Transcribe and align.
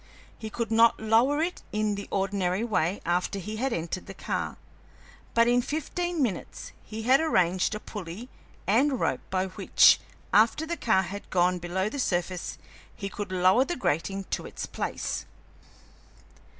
He 0.35 0.49
could 0.49 0.71
not 0.71 0.99
lower 0.99 1.43
it 1.43 1.61
in 1.71 1.93
the 1.93 2.07
ordinary 2.09 2.63
way 2.63 3.01
after 3.05 3.37
he 3.37 3.57
had 3.57 3.71
entered 3.71 4.07
the 4.07 4.15
car, 4.15 4.57
but 5.35 5.47
in 5.47 5.61
fifteen 5.61 6.23
minutes 6.23 6.71
he 6.83 7.03
had 7.03 7.19
arranged 7.19 7.75
a 7.75 7.79
pulley 7.79 8.27
and 8.65 8.99
rope 8.99 9.21
by 9.29 9.45
which, 9.45 9.99
after 10.33 10.65
the 10.65 10.75
car 10.75 11.03
had 11.03 11.29
gone 11.29 11.59
below 11.59 11.87
the 11.87 11.99
surface, 11.99 12.57
he 12.95 13.09
could 13.09 13.31
lower 13.31 13.63
the 13.63 13.75
grating 13.75 14.23
to 14.31 14.47
its 14.47 14.65
place. 14.65 15.27